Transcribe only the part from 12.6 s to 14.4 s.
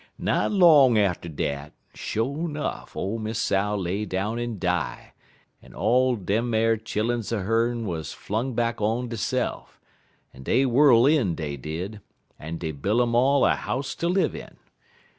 buil' um all a house ter live